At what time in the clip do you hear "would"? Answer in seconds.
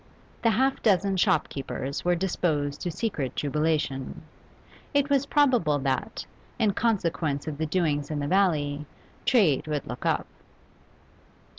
9.67-9.85